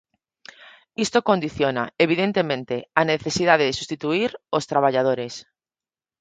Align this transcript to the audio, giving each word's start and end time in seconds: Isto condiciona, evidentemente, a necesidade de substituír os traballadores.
Isto 1.05 1.19
condiciona, 1.29 1.83
evidentemente, 2.05 2.75
a 2.99 3.01
necesidade 3.11 3.67
de 3.67 3.77
substituír 3.79 4.31
os 4.57 4.67
traballadores. 4.71 5.33